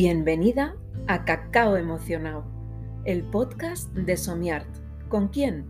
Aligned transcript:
Bienvenida 0.00 0.76
a 1.08 1.24
Cacao 1.24 1.76
Emocionado, 1.76 2.44
el 3.04 3.24
podcast 3.24 3.92
de 3.94 4.16
Somiart. 4.16 4.68
¿Con 5.08 5.26
quién? 5.26 5.66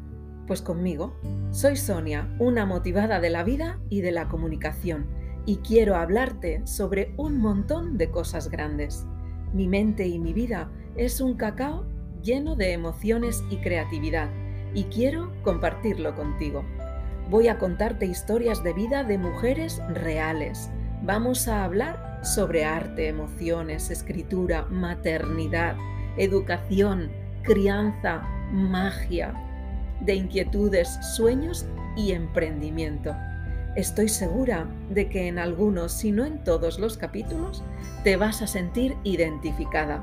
Pues 0.47 0.61
conmigo. 0.61 1.17
Soy 1.51 1.77
Sonia, 1.77 2.29
una 2.39 2.67
motivada 2.67 3.21
de 3.21 3.31
la 3.31 3.43
vida 3.43 3.81
y 3.89 4.03
de 4.03 4.13
la 4.13 4.29
comunicación, 4.29 5.07
y 5.47 5.57
quiero 5.61 5.97
hablarte 5.97 6.61
sobre 6.67 7.15
un 7.17 7.39
montón 7.39 7.97
de 7.97 8.11
cosas 8.11 8.51
grandes. 8.51 9.07
Mi 9.55 9.67
mente 9.67 10.07
y 10.07 10.19
mi 10.19 10.35
vida 10.35 10.71
es 10.95 11.23
un 11.23 11.35
cacao 11.35 11.87
lleno 12.23 12.55
de 12.55 12.75
emociones 12.75 13.43
y 13.49 13.57
creatividad, 13.57 14.29
y 14.75 14.85
quiero 14.85 15.33
compartirlo 15.43 16.15
contigo. 16.15 16.67
Voy 17.31 17.49
a 17.49 17.59
contarte 17.59 18.05
historias 18.05 18.63
de 18.63 18.75
vida 18.75 19.05
de 19.05 19.17
mujeres 19.17 19.81
reales. 19.89 20.69
Vamos 21.03 21.49
a 21.49 21.65
hablar 21.65 22.08
sobre 22.23 22.65
arte, 22.65 23.09
emociones, 23.09 23.91
escritura, 23.91 24.67
maternidad, 24.71 25.77
educación, 26.17 27.11
crianza, 27.43 28.23
magia, 28.53 29.35
de 30.01 30.15
inquietudes, 30.15 30.89
sueños 31.17 31.67
y 31.97 32.13
emprendimiento. 32.13 33.15
Estoy 33.77 34.09
segura 34.09 34.67
de 34.91 35.09
que 35.09 35.29
en 35.29 35.39
algunos, 35.39 35.93
si 35.93 36.13
no 36.13 36.25
en 36.25 36.43
todos 36.43 36.79
los 36.79 36.97
capítulos, 36.97 37.63
te 38.05 38.17
vas 38.17 38.43
a 38.43 38.47
sentir 38.47 38.97
identificada. 39.05 40.03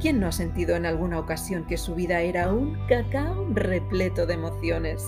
¿Quién 0.00 0.20
no 0.20 0.28
ha 0.28 0.32
sentido 0.32 0.76
en 0.76 0.86
alguna 0.86 1.18
ocasión 1.18 1.66
que 1.66 1.76
su 1.76 1.94
vida 1.94 2.20
era 2.20 2.52
un 2.52 2.78
cacao 2.88 3.46
repleto 3.52 4.26
de 4.26 4.34
emociones? 4.34 5.02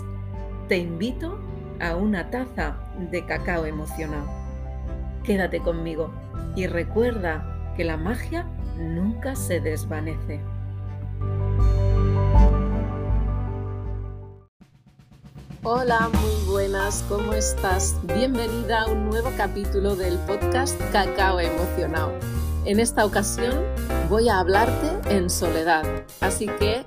te 0.70 0.78
invito 0.78 1.36
a 1.80 1.96
una 1.96 2.30
taza 2.30 2.76
de 3.10 3.26
cacao 3.26 3.66
emocional. 3.66 4.39
Quédate 5.24 5.60
conmigo 5.60 6.10
y 6.56 6.66
recuerda 6.66 7.74
que 7.76 7.84
la 7.84 7.96
magia 7.96 8.44
nunca 8.78 9.36
se 9.36 9.60
desvanece. 9.60 10.40
Hola, 15.62 16.08
muy 16.08 16.50
buenas, 16.50 17.04
¿cómo 17.06 17.34
estás? 17.34 17.94
Bienvenida 18.06 18.82
a 18.82 18.86
un 18.90 19.10
nuevo 19.10 19.30
capítulo 19.36 19.94
del 19.94 20.18
podcast 20.20 20.80
Cacao 20.90 21.38
Emocionado. 21.38 22.12
En 22.64 22.80
esta 22.80 23.04
ocasión 23.04 23.52
voy 24.08 24.30
a 24.30 24.38
hablarte 24.38 25.14
en 25.14 25.28
soledad, 25.28 25.84
así 26.22 26.46
que 26.58 26.82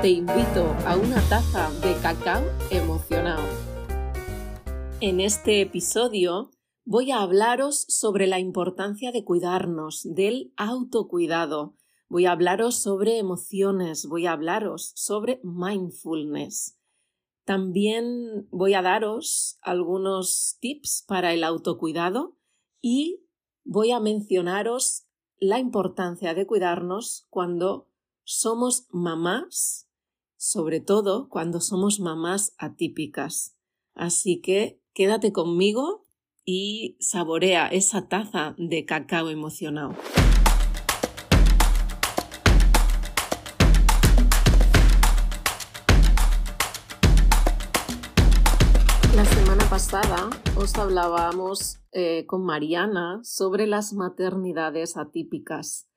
te 0.00 0.08
invito 0.08 0.74
a 0.86 0.96
una 0.96 1.20
taza 1.28 1.70
de 1.82 1.94
cacao 2.00 2.42
emocionado. 2.70 3.42
En 5.00 5.20
este 5.20 5.60
episodio 5.60 6.50
voy 6.84 7.10
a 7.10 7.22
hablaros 7.22 7.86
sobre 7.88 8.26
la 8.26 8.38
importancia 8.38 9.10
de 9.10 9.24
cuidarnos, 9.24 10.02
del 10.04 10.52
autocuidado. 10.56 11.76
Voy 12.08 12.26
a 12.26 12.32
hablaros 12.32 12.76
sobre 12.76 13.18
emociones, 13.18 14.06
voy 14.06 14.26
a 14.26 14.32
hablaros 14.32 14.92
sobre 14.94 15.40
mindfulness. 15.42 16.78
También 17.44 18.48
voy 18.50 18.74
a 18.74 18.82
daros 18.82 19.58
algunos 19.62 20.56
tips 20.60 21.04
para 21.06 21.32
el 21.32 21.44
autocuidado 21.44 22.36
y 22.80 23.26
voy 23.64 23.90
a 23.90 24.00
mencionaros 24.00 25.06
la 25.38 25.58
importancia 25.58 26.34
de 26.34 26.46
cuidarnos 26.46 27.26
cuando 27.28 27.88
somos 28.22 28.86
mamás, 28.90 29.90
sobre 30.36 30.80
todo 30.80 31.28
cuando 31.28 31.60
somos 31.60 32.00
mamás 32.00 32.54
atípicas. 32.58 33.56
Así 33.94 34.40
que 34.40 34.80
quédate 34.92 35.32
conmigo 35.32 36.03
y 36.44 36.96
saborea 37.00 37.68
esa 37.68 38.08
taza 38.08 38.54
de 38.58 38.84
cacao 38.84 39.30
emocionado. 39.30 39.94
La 49.14 49.24
semana 49.24 49.64
pasada 49.70 50.28
os 50.56 50.74
hablábamos 50.74 51.80
eh, 51.92 52.26
con 52.26 52.44
Mariana 52.44 53.20
sobre 53.22 53.66
las 53.66 53.94
maternidades 53.94 54.96
atípicas. 54.96 55.88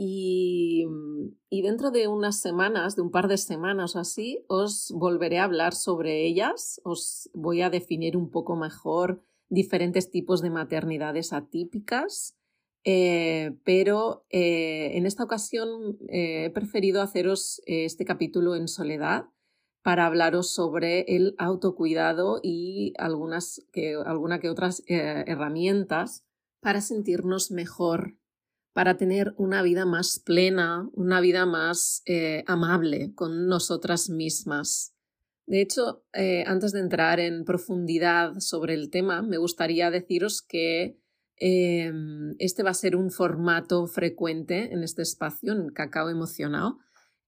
Y, 0.00 0.84
y, 1.50 1.62
dentro 1.62 1.90
de 1.90 2.06
unas 2.06 2.38
semanas, 2.38 2.94
de 2.94 3.02
un 3.02 3.10
par 3.10 3.26
de 3.26 3.36
semanas 3.36 3.96
o 3.96 3.98
así, 3.98 4.44
os 4.46 4.92
volveré 4.94 5.40
a 5.40 5.44
hablar 5.44 5.74
sobre 5.74 6.24
ellas. 6.24 6.80
Os 6.84 7.28
voy 7.34 7.62
a 7.62 7.70
definir 7.70 8.16
un 8.16 8.30
poco 8.30 8.54
mejor 8.54 9.24
diferentes 9.48 10.10
tipos 10.10 10.42
de 10.42 10.50
maternidades 10.50 11.32
atípicas. 11.32 12.36
Eh, 12.84 13.56
pero 13.64 14.24
eh, 14.30 14.92
en 14.94 15.04
esta 15.04 15.24
ocasión 15.24 15.98
he 16.08 16.50
preferido 16.50 17.02
haceros 17.02 17.60
este 17.66 18.04
capítulo 18.04 18.54
en 18.54 18.68
soledad 18.68 19.26
para 19.88 20.04
hablaros 20.04 20.50
sobre 20.50 21.00
el 21.16 21.34
autocuidado 21.38 22.40
y 22.42 22.92
algunas 22.98 23.64
que, 23.72 23.94
alguna 23.94 24.38
que 24.38 24.50
otras 24.50 24.82
eh, 24.86 25.24
herramientas 25.26 26.24
para 26.60 26.80
sentirnos 26.80 27.50
mejor, 27.50 28.18
para 28.74 28.98
tener 28.98 29.32
una 29.38 29.62
vida 29.62 29.86
más 29.86 30.18
plena, 30.18 30.90
una 30.92 31.20
vida 31.20 31.46
más 31.46 32.02
eh, 32.04 32.44
amable 32.46 33.14
con 33.14 33.46
nosotras 33.46 34.10
mismas. 34.10 34.94
De 35.48 35.62
hecho, 35.62 36.04
eh, 36.12 36.44
antes 36.46 36.72
de 36.72 36.80
entrar 36.80 37.20
en 37.20 37.46
profundidad 37.46 38.38
sobre 38.38 38.74
el 38.74 38.90
tema, 38.90 39.22
me 39.22 39.38
gustaría 39.38 39.90
deciros 39.90 40.42
que 40.42 41.00
em, 41.36 42.34
este 42.38 42.62
va 42.62 42.70
a 42.70 42.74
ser 42.74 42.96
un 42.96 43.10
formato 43.10 43.86
frecuente 43.86 44.74
en 44.74 44.82
este 44.82 45.00
espacio, 45.00 45.54
en 45.54 45.70
Cacao 45.70 46.10
Emocionado, 46.10 46.78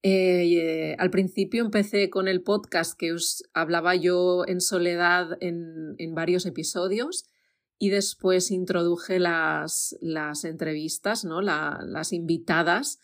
eh, 0.03 0.97
al 0.99 1.11
principio 1.11 1.65
empecé 1.65 2.11
con 2.11 2.29
el 2.29 2.43
podcast 2.43 2.99
que 2.99 3.13
os 3.13 3.43
hablaba 3.55 3.95
yo 3.95 4.45
en 4.47 4.61
soledad 4.61 5.39
en, 5.41 5.97
varios 6.15 6.45
episodios 6.45 7.25
y 7.79 7.89
después 7.89 8.51
introduje 8.51 9.19
las, 9.19 9.97
las 10.03 10.45
entrevistas, 10.45 11.25
¿no? 11.25 11.41
las 11.41 12.13
invitadas 12.13 12.99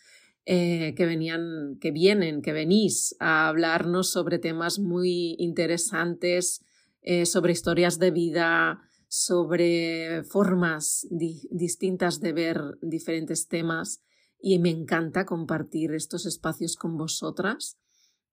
eh, 0.46 0.94
que 0.96 1.06
venían, 1.06 1.76
que 1.80 1.90
vienen, 1.90 2.40
que 2.40 2.52
venís 2.52 3.16
a 3.18 3.48
hablarnos 3.48 4.10
sobre 4.10 4.38
temas 4.38 4.78
muy 4.78 5.34
interesantes, 5.38 6.64
eh, 7.02 7.26
sobre 7.26 7.52
historias 7.52 7.98
de 7.98 8.10
vida, 8.12 8.80
sobre 9.08 10.24
formas 10.24 11.06
distintas 11.10 12.20
de 12.20 12.32
ver 12.32 12.60
diferentes 12.80 13.48
temas 13.48 14.02
y 14.40 14.58
me 14.58 14.70
encanta 14.70 15.24
compartir 15.24 15.92
estos 15.92 16.26
espacios 16.26 16.76
con 16.76 16.96
vosotras, 16.96 17.78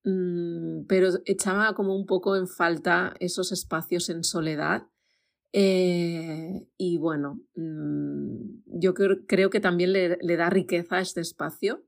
mm, 0.03 0.85
pero 0.87 1.09
echaba 1.25 1.73
como 1.73 1.95
un 1.95 2.05
poco 2.05 2.35
en 2.35 2.47
falta 2.47 3.15
esos 3.19 3.51
espacios 3.51 4.09
en 4.09 4.23
soledad. 4.23 4.87
Eh, 5.51 6.67
y 6.77 6.97
bueno, 6.97 7.41
mm, 7.55 8.63
yo 8.65 8.93
creo, 8.93 9.49
que 9.49 9.59
también 9.59 9.93
le, 9.93 10.37
da 10.37 10.49
riqueza 10.49 10.97
a 10.97 11.01
este 11.01 11.21
espacio. 11.21 11.83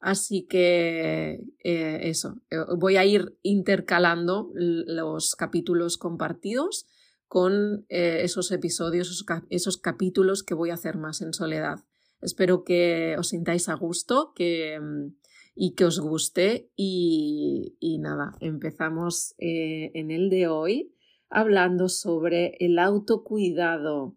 Así 0.00 0.46
que 0.46 1.40
eh, 1.64 1.98
eso, 2.02 2.40
eh, 2.50 2.56
voy 2.78 2.96
a 2.96 3.04
ir 3.04 3.36
intercalando 3.42 4.50
los 4.54 5.34
capítulos 5.34 5.98
compartidos 5.98 6.86
con 7.26 7.84
esos 7.90 8.50
episodios, 8.52 9.24
esos 9.50 9.76
capítulos 9.76 10.42
que 10.42 10.54
voy 10.54 10.70
a 10.70 10.74
hacer 10.74 10.96
más 10.96 11.20
en 11.20 11.34
soledad. 11.34 11.80
Espero 12.20 12.64
que 12.64 13.16
os 13.18 13.28
sintáis 13.28 13.68
a 13.68 13.74
gusto 13.74 14.32
que, 14.34 14.78
mm, 14.80 15.14
y 15.54 15.74
que 15.74 15.84
os 15.84 16.00
guste. 16.00 16.70
Y, 16.76 17.98
nada, 18.00 18.32
empezamos 18.40 19.34
eh, 19.38 19.90
en 19.94 20.10
el 20.10 20.30
de 20.30 20.48
hoy 20.48 20.94
hablando 21.30 21.88
sobre 21.88 22.56
el 22.60 22.78
autocuidado. 22.78 24.16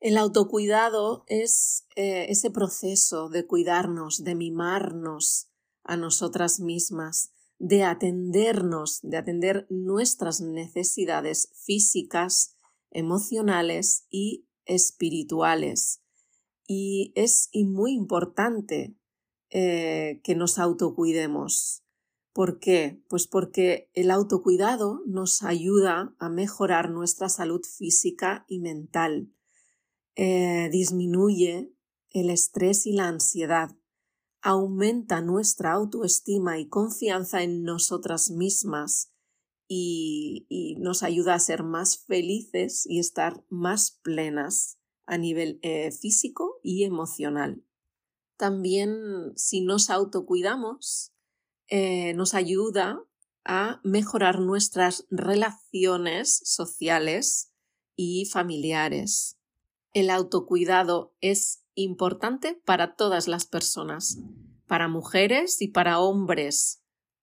El 0.00 0.16
autocuidado 0.16 1.24
es 1.26 1.86
eh, 1.96 2.26
ese 2.28 2.50
proceso 2.50 3.28
de 3.28 3.46
cuidarnos, 3.46 4.22
de 4.22 4.36
mimarnos 4.36 5.48
a 5.82 5.96
nosotras 5.96 6.60
mismas, 6.60 7.32
de 7.58 7.82
atendernos, 7.82 9.00
de 9.02 9.16
atender 9.16 9.66
nuestras 9.70 10.40
necesidades 10.40 11.50
físicas, 11.64 12.56
emocionales 12.90 14.06
y 14.08 14.46
espirituales. 14.66 16.00
Y 16.66 17.12
es 17.16 17.48
muy 17.54 17.92
importante 17.92 18.94
eh, 19.50 20.20
que 20.22 20.36
nos 20.36 20.60
autocuidemos. 20.60 21.82
¿Por 22.32 22.60
qué? 22.60 23.02
Pues 23.08 23.26
porque 23.26 23.90
el 23.94 24.12
autocuidado 24.12 25.00
nos 25.06 25.42
ayuda 25.42 26.14
a 26.20 26.28
mejorar 26.28 26.90
nuestra 26.90 27.28
salud 27.28 27.62
física 27.64 28.44
y 28.46 28.60
mental, 28.60 29.32
eh, 30.20 30.68
disminuye 30.72 31.72
el 32.10 32.30
estrés 32.30 32.86
y 32.86 32.92
la 32.92 33.06
ansiedad, 33.06 33.70
aumenta 34.42 35.20
nuestra 35.20 35.72
autoestima 35.72 36.58
y 36.58 36.68
confianza 36.68 37.44
en 37.44 37.62
nosotras 37.62 38.28
mismas 38.28 39.12
y, 39.68 40.74
nos 40.80 41.04
ayuda 41.04 41.34
a 41.34 41.38
ser 41.38 41.62
más 41.62 42.04
felices 42.04 42.84
y 42.86 42.98
estar 42.98 43.44
más 43.48 44.00
plenas 44.02 44.80
a 45.06 45.18
nivel 45.18 45.60
eh, 45.62 45.92
físico 45.92 46.58
y 46.64 46.82
emocional. 46.82 47.64
También 48.36 49.32
si 49.36 49.60
nos 49.60 49.88
autocuidamos, 49.88 51.14
eh, 51.68 52.12
nos 52.14 52.34
ayuda 52.34 53.04
a 53.44 53.80
mejorar 53.84 54.40
nuestras 54.40 55.06
relaciones 55.10 56.40
sociales 56.44 57.52
y 57.94 58.24
familiares. 58.24 59.37
El 59.92 60.10
autocuidado 60.10 61.14
es 61.20 61.64
importante 61.74 62.60
para 62.64 62.94
todas 62.94 63.28
las 63.28 63.46
personas, 63.46 64.18
para 64.66 64.88
mujeres 64.88 65.62
y 65.62 65.68
para 65.68 66.00
hombres, 66.00 66.82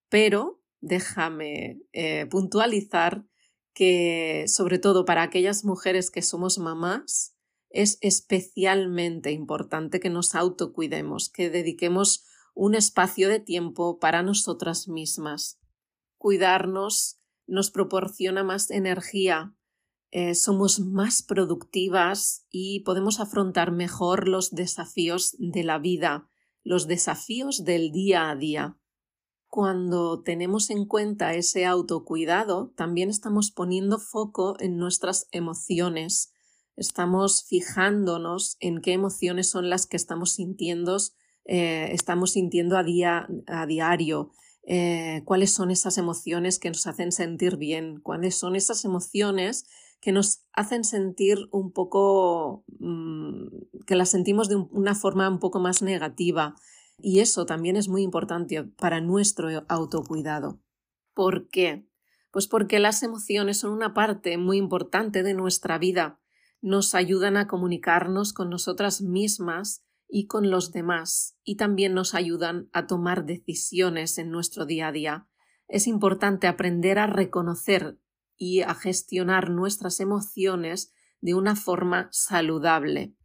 pero 0.10 0.62
déjame 0.82 1.82
eh, 1.94 2.26
puntualizar 2.28 3.26
que 3.74 4.46
sobre 4.48 4.80
todo 4.80 5.06
para 5.06 5.24
aquellas 5.24 5.66
mujeres 5.66 6.10
que 6.10 6.22
somos 6.22 6.58
mamás, 6.58 7.36
es 7.70 7.98
especialmente 8.00 9.32
importante 9.32 10.00
que 10.00 10.10
nos 10.10 10.34
autocuidemos, 10.34 11.30
que 11.30 11.50
dediquemos 11.50 12.24
un 12.54 12.74
espacio 12.74 13.28
de 13.28 13.42
tiempo 13.42 14.00
para 14.00 14.24
nosotras 14.24 14.88
mismas. 14.88 15.60
Cuidarnos 16.18 17.20
nos 17.48 17.72
proporciona 17.72 18.46
más 18.46 18.72
energía, 18.72 19.54
eh, 20.12 20.36
somos 20.36 20.80
más 20.80 21.24
productivas 21.24 22.46
y 22.50 22.82
podemos 22.82 23.20
afrontar 23.20 23.72
mejor 23.72 24.28
los 24.28 24.52
desafíos 24.52 25.36
de 25.40 25.64
la 25.64 25.78
vida, 25.78 26.30
los 26.64 26.88
desafíos 26.88 27.64
del 27.64 27.92
día 27.92 28.30
a 28.30 28.36
día. 28.36 28.78
Cuando 29.48 30.22
tenemos 30.22 30.70
en 30.70 30.86
cuenta 30.86 31.34
ese 31.34 31.66
autocuidado, 31.66 32.74
también 32.76 33.10
estamos 33.10 33.52
poniendo 33.52 34.00
foco 34.00 34.56
en 34.60 34.78
nuestras 34.78 35.28
emociones, 35.32 36.34
estamos 36.76 37.46
fijándonos 37.48 38.58
en 38.60 38.82
qué 38.82 38.94
emociones 38.94 39.50
son 39.50 39.70
las 39.70 39.86
que 39.86 39.98
estamos 39.98 40.34
sintiendo, 40.34 40.98
eh, 41.46 41.90
estamos 41.92 42.34
sintiendo 42.34 42.78
a, 42.78 42.84
día, 42.84 43.28
a 43.48 43.66
diario, 43.66 44.32
eh, 44.68 45.22
cuáles 45.26 45.54
son 45.54 45.72
esas 45.72 45.98
emociones 45.98 46.58
que 46.60 46.70
nos 46.70 46.88
hacen 46.88 47.12
sentir 47.12 47.58
bien, 47.58 48.02
cuáles 48.02 48.36
son 48.36 48.56
esas 48.56 48.84
emociones 48.84 49.68
que 50.06 50.12
nos 50.12 50.46
hacen 50.54 50.84
sentir 50.84 51.40
un 51.52 51.72
poco, 51.72 52.64
mm, 52.80 53.48
que 53.88 53.96
las 53.96 54.12
sentimos 54.12 54.50
de 54.50 54.56
una 54.56 54.94
forma 54.94 55.28
un 55.28 55.40
poco 55.40 55.60
más 55.60 55.82
negativa. 55.82 56.54
Y 57.02 57.22
eso 57.22 57.48
también 57.48 57.76
es 57.76 57.90
muy 57.90 58.04
importante 58.04 58.64
para 58.64 59.02
nuestro 59.02 59.50
autocuidado. 59.68 60.62
¿Por 61.16 61.50
qué? 61.50 61.90
Pues 62.32 62.48
porque 62.48 62.78
las 62.80 63.02
emociones 63.02 63.58
son 63.58 63.72
una 63.72 63.94
parte 63.94 64.38
muy 64.38 64.58
importante 64.58 65.24
de 65.24 65.34
nuestra 65.34 65.78
vida 65.78 66.22
nos 66.66 66.96
ayudan 66.96 67.38
a 67.38 67.48
comunicarnos 67.48 68.34
con 68.34 68.50
nosotras 68.50 69.02
mismas 69.02 69.84
y 70.08 70.26
con 70.26 70.50
los 70.50 70.72
demás, 70.72 71.38
y 71.44 71.58
también 71.58 71.94
nos 71.94 72.16
ayudan 72.16 72.70
a 72.74 72.88
tomar 72.88 73.26
decisiones 73.26 74.18
en 74.18 74.32
nuestro 74.32 74.66
día 74.66 74.88
a 74.88 74.92
día. 74.92 75.28
Es 75.68 75.86
importante 75.86 76.48
aprender 76.48 76.98
a 76.98 77.06
reconocer 77.06 78.00
y 78.38 78.62
a 78.62 78.74
gestionar 78.74 79.50
nuestras 79.50 80.00
emociones 80.00 80.94
de 81.22 81.34
una 81.34 81.56
forma 81.56 82.10
saludable. 82.12 83.16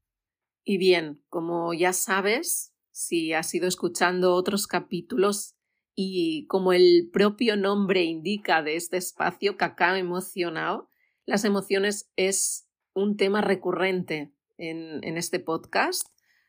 Y 0.64 0.78
bien, 0.78 1.22
como 1.28 1.74
ya 1.74 1.92
sabes, 1.92 2.74
si 2.92 3.32
has 3.32 3.54
ido 3.54 3.66
escuchando 3.66 4.34
otros 4.34 4.66
capítulos 4.66 5.56
y 5.94 6.46
como 6.46 6.72
el 6.72 7.10
propio 7.12 7.56
nombre 7.56 8.04
indica 8.04 8.62
de 8.62 8.76
este 8.76 8.96
espacio, 8.96 9.56
cacao 9.56 9.96
emocionado, 9.96 10.88
las 11.26 11.44
emociones 11.44 12.10
es 12.16 12.68
un 12.94 13.16
tema 13.16 13.40
recurrente 13.40 14.32
en, 14.58 15.16
este 15.16 15.40
podcast. 15.40 16.08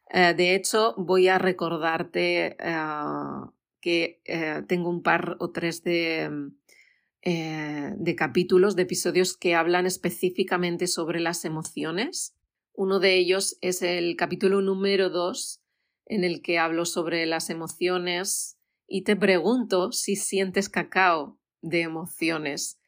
Eh, 0.10 0.34
de 0.36 0.56
hecho, 0.56 0.94
voy 0.98 1.28
a 1.28 1.38
recordarte 1.38 2.58
eh, 2.60 2.76
que 3.80 4.22
eh, 4.26 4.64
tengo 4.68 4.90
un 4.90 5.02
par 5.02 5.38
o 5.40 5.52
tres 5.52 5.84
de, 5.84 6.30
de 7.24 8.16
capítulos, 8.18 8.76
de 8.76 8.82
episodios 8.82 9.38
que 9.38 9.54
hablan 9.54 9.86
específicamente 9.86 10.88
sobre 10.88 11.20
las 11.20 11.46
emociones. 11.46 12.36
Uno 12.74 13.00
de 13.00 13.18
ellos 13.18 13.58
es 13.62 13.84
el 13.84 14.16
capítulo 14.16 14.62
número 14.62 15.10
dos, 15.10 15.62
en 16.06 16.24
el 16.24 16.42
que 16.42 16.58
hablo 16.58 16.86
sobre 16.86 17.26
las 17.26 17.50
emociones 17.50 18.58
y 18.88 19.04
te 19.04 19.16
pregunto 19.16 19.92
si 19.94 20.16
sientes 20.16 20.68
cacao 20.68 21.40
de 21.62 21.82
emociones. 21.82 22.80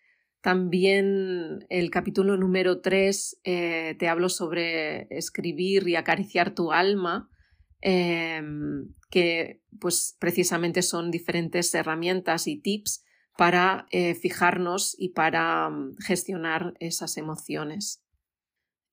También 0.41 1.65
el 1.69 1.89
capítulo 1.89 2.35
número 2.35 2.81
3 2.81 3.39
eh, 3.45 3.95
te 3.97 4.09
hablo 4.09 4.27
sobre 4.27 5.07
escribir 5.09 5.87
y 5.87 5.95
acariciar 5.95 6.53
tu 6.53 6.73
alma, 6.73 7.29
em, 7.79 8.93
que 9.09 9.61
pues 9.79 10.17
precisamente 10.19 10.81
son 10.81 11.11
diferentes 11.11 11.73
herramientas 11.73 12.47
y 12.47 12.59
tips 12.59 13.05
para 13.37 13.87
eh, 13.91 14.15
fijarnos 14.15 14.95
y 14.97 15.09
para 15.09 15.69
mm, 15.69 15.97
gestionar 15.97 16.73
esas 16.79 17.17
emociones. 17.17 18.03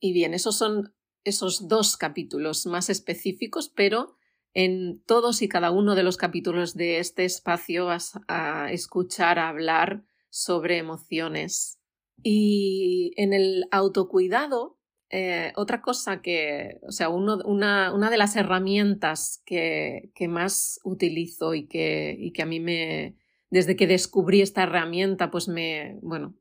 Y 0.01 0.13
bien, 0.13 0.35
esos 0.35 0.57
son 0.57 0.95
esos 1.25 1.69
dos 1.69 1.97
capítulos 1.97 2.67
más 2.67 2.89
específicos, 2.89 3.69
pero 3.69 4.17
en 4.55 5.03
todos 5.05 5.43
y 5.43 5.49
cada 5.49 5.71
uno 5.71 5.95
de 5.95 6.03
los 6.03 6.17
capítulos 6.17 6.75
de 6.75 6.99
este 6.99 7.25
espacio 7.25 7.87
vas 7.87 8.19
a 8.27 8.73
escuchar, 8.73 9.39
a 9.39 9.49
hablar 9.49 10.05
sobre 10.29 10.79
emociones. 10.79 11.79
Y 12.23 13.13
en 13.17 13.33
el 13.33 13.67
autocuidado, 13.71 14.79
eh, 15.11 15.53
otra 15.57 15.83
cosa 15.83 16.23
que, 16.23 16.81
o 16.83 16.93
sea, 16.93 17.09
una, 17.09 17.93
una, 17.93 18.11
de 18.11 18.19
las 18.19 18.37
herramientas 18.37 19.43
que, 19.45 20.11
que 20.15 20.29
más 20.29 20.81
utilizo 20.85 21.55
y 21.55 21.67
que, 21.67 22.17
y 22.19 22.33
que, 22.33 22.43
a 22.43 22.47
mí 22.47 22.61
me, 22.61 23.17
desde 23.51 23.77
que 23.77 23.87
descubrí 23.87 24.41
esta 24.41 24.63
herramienta, 24.63 25.31
pues 25.31 25.49
me, 25.49 25.99
bueno, 26.03 26.37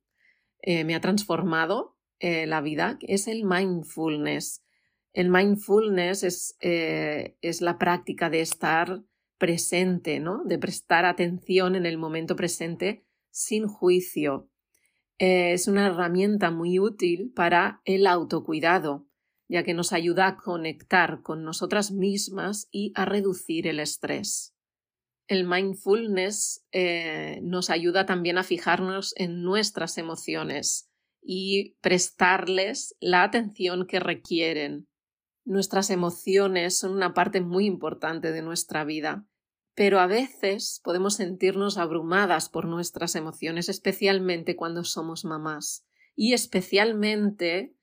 eh, 0.61 0.83
me 0.83 0.95
ha 0.95 1.01
transformado 1.01 1.97
eh, 2.19 2.47
la 2.47 2.61
vida, 2.61 2.97
es 3.01 3.27
el 3.27 3.43
mindfulness. 3.43 4.63
El 5.11 5.29
mindfulness 5.29 6.23
es, 6.23 6.57
es 6.59 7.61
la 7.61 7.79
práctica 7.79 8.29
de 8.29 8.41
estar 8.41 9.03
presente, 9.39 10.19
¿no? 10.19 10.43
De 10.45 10.59
prestar 10.59 11.05
atención 11.05 11.75
en 11.75 11.87
el 11.87 11.97
momento 11.97 12.35
presente 12.35 13.03
sin 13.31 13.67
juicio. 13.67 14.49
Es 15.17 15.67
una 15.67 15.87
herramienta 15.87 16.51
muy 16.51 16.79
útil 16.79 17.33
para 17.35 17.81
el 17.83 18.07
autocuidado, 18.07 19.07
ya 19.49 19.63
que 19.63 19.73
nos 19.73 19.91
ayuda 19.91 20.27
a 20.27 20.37
conectar 20.37 21.21
con 21.23 21.43
nosotras 21.43 21.91
mismas 21.91 22.69
y 22.71 22.93
a 22.95 23.03
reducir 23.03 23.67
el 23.67 23.79
estrés. 23.79 24.55
El 25.29 25.47
mindfulness 25.47 26.65
eh, 26.71 27.39
nos 27.41 27.69
ayuda 27.69 28.05
también 28.05 28.37
a 28.37 28.43
fijarnos 28.43 29.13
en 29.15 29.43
nuestras 29.43 29.97
emociones 29.97 30.89
y 31.21 31.75
prestarles 31.81 32.95
la 32.99 33.23
atención 33.23 33.85
que 33.85 33.99
requieren. 33.99 34.87
Nuestras 35.45 35.89
emociones 35.89 36.77
son 36.77 36.91
una 36.91 37.13
parte 37.13 37.41
muy 37.41 37.65
importante 37.65 38.31
de 38.31 38.41
nuestra 38.41 38.83
vida 38.83 39.29
pero 39.79 40.01
a 40.01 40.07
veces 40.07 40.81
podemos 40.83 41.13
sentirnos 41.13 41.77
abrumadas 41.77 42.49
por 42.49 42.65
nuestras 42.65 43.15
emociones, 43.15 43.69
especialmente 43.69 44.57
cuando 44.57 44.83
somos 44.83 45.23
mamás 45.23 45.85
y 46.17 46.33
especialmente 46.33 47.73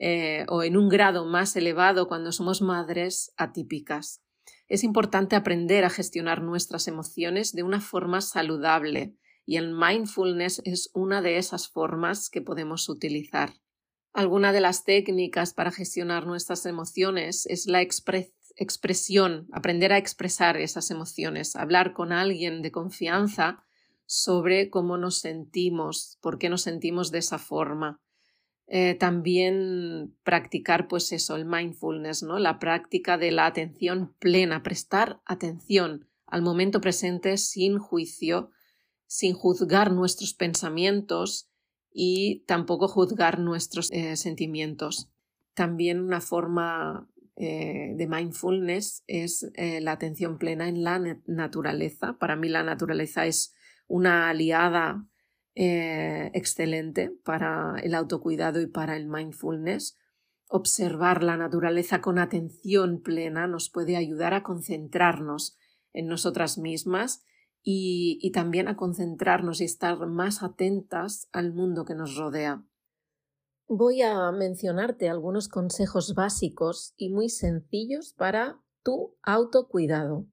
eh, 0.00 0.46
o 0.48 0.64
en 0.64 0.76
un 0.76 0.88
grado 0.88 1.26
más 1.26 1.54
elevado 1.54 2.08
cuando 2.08 2.32
somos 2.32 2.60
madres 2.60 3.32
atípicas. 3.36 4.23
Es 4.68 4.82
importante 4.82 5.36
aprender 5.36 5.84
a 5.84 5.90
gestionar 5.90 6.42
nuestras 6.42 6.88
emociones 6.88 7.52
de 7.52 7.62
una 7.62 7.80
forma 7.80 8.20
saludable 8.20 9.16
y 9.46 9.56
el 9.56 9.74
mindfulness 9.74 10.62
es 10.64 10.90
una 10.94 11.20
de 11.20 11.36
esas 11.36 11.68
formas 11.68 12.30
que 12.30 12.40
podemos 12.40 12.88
utilizar. 12.88 13.52
Alguna 14.14 14.52
de 14.52 14.60
las 14.60 14.84
técnicas 14.84 15.52
para 15.52 15.72
gestionar 15.72 16.26
nuestras 16.26 16.64
emociones 16.66 17.46
es 17.46 17.66
la, 17.66 17.82
expresión, 17.82 19.48
aprender 19.52 19.92
a 19.92 19.98
expresar 19.98 20.56
esas 20.56 20.90
emociones, 20.90 21.56
hablar 21.56 21.92
con 21.92 22.12
alguien 22.12 22.62
de 22.62 22.70
confianza 22.70 23.64
sobre 24.06 24.70
cómo 24.70 24.96
nos 24.98 25.18
sentimos, 25.18 26.18
por 26.22 26.38
qué 26.38 26.48
nos 26.48 26.62
sentimos 26.62 27.10
de 27.10 27.18
esa 27.18 27.38
forma. 27.38 28.00
Eh, 28.66 28.94
también 28.94 30.16
practicar, 30.22 30.88
pues 30.88 31.12
eso, 31.12 31.36
el 31.36 31.44
mindfulness, 31.44 32.22
¿no? 32.22 32.38
La 32.38 32.58
práctica 32.58 33.18
de 33.18 33.30
la 33.30 33.46
atención 33.46 34.14
plena, 34.18 34.62
prestar 34.62 35.20
atención 35.26 36.08
al 36.26 36.40
momento 36.40 36.80
presente 36.80 37.36
sin 37.36 37.78
juicio, 37.78 38.50
sin 39.06 39.34
juzgar 39.34 39.92
nuestros 39.92 40.32
pensamientos 40.32 41.50
y 41.92 42.42
tampoco 42.46 42.88
juzgar 42.88 43.38
nuestros 43.38 43.90
eh, 43.92 44.16
sentimientos. 44.16 45.10
También 45.52 46.00
una 46.00 46.22
forma 46.22 47.08
eh, 47.36 47.92
de 47.94 48.06
mindfulness 48.06 49.04
es 49.06 49.46
la 49.56 49.92
atención 49.92 50.38
plena 50.38 50.68
en 50.68 50.82
la 50.82 51.20
naturaleza. 51.26 52.16
Para 52.18 52.34
mí 52.34 52.48
la 52.48 52.62
naturaleza 52.62 53.26
es 53.26 53.54
una 53.86 54.30
aliada 54.30 55.06
eh, 55.56 56.30
excelente 56.34 57.10
para 57.24 57.76
el 57.82 57.94
autocuidado 57.94 58.60
y 58.60 58.66
para 58.66 58.96
el 58.96 59.06
mindfulness. 59.06 59.96
Observar 60.48 61.22
la 61.22 61.36
naturaleza 61.36 62.00
con 62.00 62.18
atención 62.18 63.00
plena 63.00 63.46
nos 63.46 63.70
puede 63.70 63.96
ayudar 63.96 64.34
a 64.34 64.42
concentrarnos 64.42 65.56
en 65.92 66.08
nosotras 66.08 66.58
mismas 66.58 67.24
y, 67.62 68.18
y, 68.20 68.32
también 68.32 68.68
a 68.68 68.76
concentrarnos 68.76 69.60
y 69.60 69.64
estar 69.64 69.96
más 70.06 70.42
atentas 70.42 71.28
al 71.32 71.52
mundo 71.52 71.84
que 71.84 71.94
nos 71.94 72.16
rodea. 72.16 72.62
Voy 73.66 74.02
a 74.02 74.30
mencionarte 74.32 75.08
algunos 75.08 75.48
consejos 75.48 76.14
básicos 76.14 76.92
y 76.98 77.08
muy 77.08 77.30
sencillos 77.30 78.12
para 78.12 78.60
tu 78.82 79.16
autocuidado. 79.22 80.26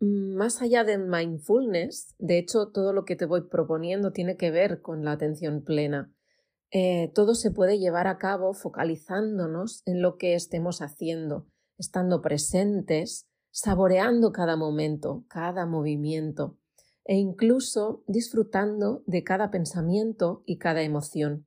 Mm, 0.00 0.34
más 0.34 0.62
allá 0.62 0.82
del 0.82 1.06
mindfulness, 1.06 2.14
de 2.18 2.38
hecho 2.38 2.68
todo 2.68 2.92
lo 2.92 3.04
que 3.04 3.16
te 3.16 3.26
voy 3.26 3.42
proponiendo 3.42 4.12
tiene 4.12 4.36
que 4.36 4.50
ver 4.50 4.80
con 4.80 5.04
la 5.04 5.12
atención 5.12 5.62
plena. 5.62 6.12
Eh, 6.72 7.12
todo 7.14 7.34
se 7.34 7.50
puede 7.50 7.78
llevar 7.78 8.06
a 8.06 8.16
cabo 8.16 8.54
focalizándonos 8.54 9.82
en 9.86 10.00
lo 10.02 10.16
que 10.16 10.34
estemos 10.34 10.80
haciendo, 10.80 11.46
estando 11.78 12.22
presentes, 12.22 13.26
saboreando 13.50 14.32
cada 14.32 14.56
momento, 14.56 15.24
cada 15.28 15.66
movimiento 15.66 16.56
e 17.04 17.16
incluso 17.16 18.04
disfrutando 18.06 19.02
de 19.06 19.24
cada 19.24 19.50
pensamiento 19.50 20.42
y 20.46 20.58
cada 20.58 20.82
emoción, 20.82 21.46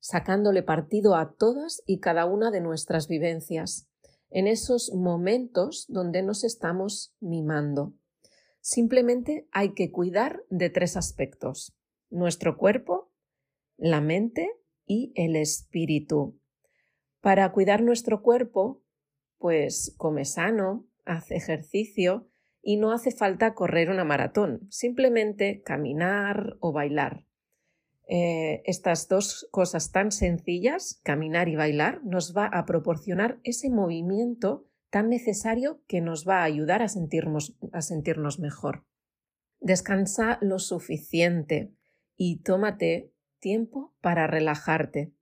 sacándole 0.00 0.62
partido 0.62 1.14
a 1.14 1.34
todas 1.34 1.82
y 1.86 2.00
cada 2.00 2.26
una 2.26 2.50
de 2.50 2.60
nuestras 2.60 3.06
vivencias 3.06 3.88
en 4.36 4.48
esos 4.48 4.92
momentos 4.92 5.86
donde 5.88 6.22
nos 6.22 6.44
estamos 6.44 7.16
mimando. 7.20 7.94
Simplemente 8.60 9.48
hay 9.50 9.72
que 9.72 9.90
cuidar 9.90 10.42
de 10.50 10.68
tres 10.68 10.98
aspectos, 10.98 11.74
nuestro 12.10 12.58
cuerpo, 12.58 13.10
la 13.78 14.02
mente 14.02 14.50
y 14.84 15.10
el 15.14 15.36
espíritu. 15.36 16.38
Para 17.22 17.50
cuidar 17.50 17.82
nuestro 17.82 18.20
cuerpo, 18.20 18.84
pues 19.38 19.94
come 19.96 20.26
sano, 20.26 20.86
hace 21.06 21.36
ejercicio 21.36 22.28
y 22.60 22.76
no 22.76 22.92
hace 22.92 23.12
falta 23.12 23.54
correr 23.54 23.88
una 23.88 24.04
maratón, 24.04 24.66
simplemente 24.68 25.62
caminar 25.62 26.58
o 26.60 26.72
bailar. 26.72 27.24
Eh, 28.08 28.62
estas 28.64 29.08
dos 29.08 29.48
cosas 29.50 29.90
tan 29.90 30.12
sencillas, 30.12 31.00
caminar 31.02 31.48
y 31.48 31.56
bailar, 31.56 32.04
nos 32.04 32.36
va 32.36 32.46
a 32.46 32.64
proporcionar 32.64 33.40
ese 33.42 33.68
movimiento 33.68 34.64
tan 34.90 35.08
necesario 35.08 35.82
que 35.88 36.00
nos 36.00 36.26
va 36.26 36.40
a 36.40 36.44
ayudar 36.44 36.82
a 36.82 36.88
sentirnos, 36.88 37.56
a 37.72 37.82
sentirnos 37.82 38.38
mejor. 38.38 38.84
Descansa 39.60 40.38
lo 40.40 40.58
suficiente 40.58 41.72
y 42.16 42.42
tómate 42.42 43.12
tiempo 43.40 43.94
para 44.00 44.26
relajarte. 44.26 45.12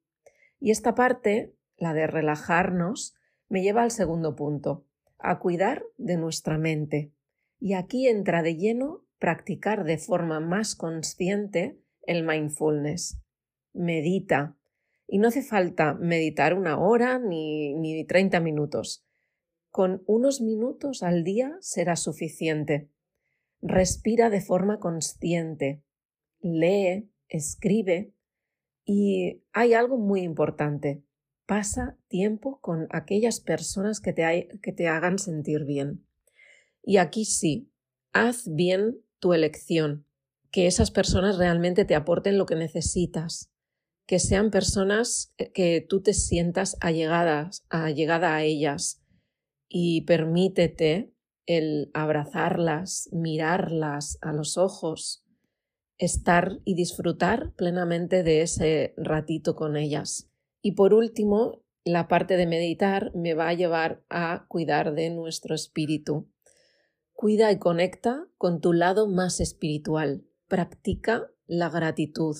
Y 0.60 0.70
esta 0.70 0.94
parte, 0.94 1.54
la 1.76 1.94
de 1.94 2.06
relajarnos, 2.06 3.14
me 3.48 3.62
lleva 3.62 3.82
al 3.82 3.90
segundo 3.90 4.36
punto, 4.36 4.86
a 5.18 5.38
cuidar 5.38 5.84
de 5.96 6.16
nuestra 6.18 6.58
mente. 6.58 7.12
Y 7.58 7.72
aquí 7.72 8.08
entra 8.08 8.42
de 8.42 8.56
lleno 8.56 9.04
practicar 9.18 9.84
de 9.84 9.96
forma 9.96 10.40
más 10.40 10.74
consciente 10.74 11.78
el 12.06 12.24
mindfulness. 12.24 13.20
Medita. 13.72 14.56
Y 15.06 15.18
no 15.18 15.28
hace 15.28 15.42
falta 15.42 15.94
meditar 15.94 16.54
una 16.54 16.78
hora 16.78 17.18
ni, 17.18 17.74
ni 17.74 18.04
30 18.04 18.40
minutos. 18.40 19.04
Con 19.70 20.02
unos 20.06 20.40
minutos 20.40 21.02
al 21.02 21.24
día 21.24 21.56
será 21.60 21.96
suficiente. 21.96 22.88
Respira 23.60 24.30
de 24.30 24.40
forma 24.40 24.78
consciente. 24.78 25.82
Lee, 26.40 27.10
escribe. 27.28 28.14
Y 28.84 29.42
hay 29.52 29.74
algo 29.74 29.98
muy 29.98 30.22
importante. 30.22 31.02
Pasa 31.46 31.98
tiempo 32.08 32.60
con 32.60 32.86
aquellas 32.90 33.40
personas 33.40 34.00
que 34.00 34.12
te, 34.12 34.48
que 34.62 34.72
te 34.72 34.88
hagan 34.88 35.18
sentir 35.18 35.64
bien. 35.64 36.06
Y 36.82 36.98
aquí 36.98 37.24
sí, 37.24 37.70
haz 38.12 38.54
bien 38.54 39.02
tu 39.18 39.32
elección 39.32 40.06
que 40.54 40.68
esas 40.68 40.92
personas 40.92 41.36
realmente 41.36 41.84
te 41.84 41.96
aporten 41.96 42.38
lo 42.38 42.46
que 42.46 42.54
necesitas, 42.54 43.50
que 44.06 44.20
sean 44.20 44.52
personas 44.52 45.34
que 45.52 45.80
tú 45.80 46.00
te 46.00 46.14
sientas 46.14 46.76
allegadas, 46.80 47.64
allegada 47.70 48.36
a 48.36 48.44
ellas 48.44 49.02
y 49.68 50.02
permítete 50.02 51.12
el 51.46 51.90
abrazarlas, 51.92 53.08
mirarlas 53.10 54.16
a 54.22 54.32
los 54.32 54.56
ojos, 54.56 55.24
estar 55.98 56.60
y 56.64 56.76
disfrutar 56.76 57.52
plenamente 57.56 58.22
de 58.22 58.42
ese 58.42 58.94
ratito 58.96 59.56
con 59.56 59.76
ellas. 59.76 60.30
Y 60.62 60.76
por 60.76 60.94
último, 60.94 61.64
la 61.82 62.06
parte 62.06 62.36
de 62.36 62.46
meditar 62.46 63.10
me 63.16 63.34
va 63.34 63.48
a 63.48 63.54
llevar 63.54 64.04
a 64.08 64.46
cuidar 64.46 64.94
de 64.94 65.10
nuestro 65.10 65.56
espíritu. 65.56 66.30
Cuida 67.12 67.50
y 67.50 67.58
conecta 67.58 68.28
con 68.38 68.60
tu 68.60 68.72
lado 68.72 69.08
más 69.08 69.40
espiritual, 69.40 70.28
practica 70.48 71.30
la 71.46 71.68
gratitud. 71.68 72.36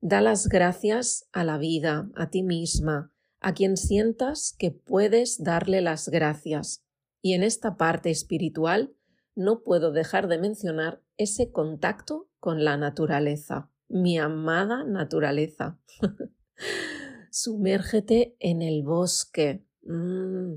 Da 0.00 0.20
las 0.20 0.48
gracias 0.48 1.28
a 1.32 1.44
la 1.44 1.58
vida, 1.58 2.10
a 2.14 2.30
ti 2.30 2.42
misma, 2.42 3.12
a 3.40 3.54
quien 3.54 3.76
sientas 3.76 4.54
que 4.58 4.70
puedes 4.70 5.42
darle 5.42 5.80
las 5.80 6.08
gracias. 6.08 6.84
Y 7.20 7.34
en 7.34 7.42
esta 7.42 7.76
parte 7.76 8.10
espiritual 8.10 8.94
no 9.34 9.62
puedo 9.62 9.92
dejar 9.92 10.28
de 10.28 10.38
mencionar 10.38 11.02
ese 11.16 11.50
contacto 11.50 12.28
con 12.38 12.64
la 12.64 12.76
naturaleza, 12.76 13.70
mi 13.88 14.18
amada 14.18 14.84
naturaleza. 14.84 15.78
Sumérgete 17.30 18.36
en 18.38 18.62
el 18.62 18.82
bosque. 18.84 19.64
Mm, 19.82 20.54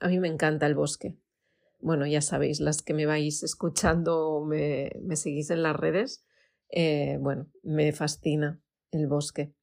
a 0.00 0.08
mí 0.08 0.20
me 0.20 0.28
encanta 0.28 0.66
el 0.66 0.74
bosque 0.74 1.16
bueno, 1.84 2.06
ya 2.06 2.22
sabéis, 2.22 2.60
las 2.60 2.80
que 2.80 2.94
me 2.94 3.04
vais 3.04 3.42
escuchando 3.42 4.26
o 4.26 4.46
me, 4.46 4.90
seguís 5.16 5.50
en 5.50 5.62
las 5.62 5.76
redes, 5.76 6.24
eh, 6.70 7.18
bueno, 7.20 7.50
me 7.62 7.92
fascina 7.92 8.58
el 8.90 9.06
bosque. 9.06 9.54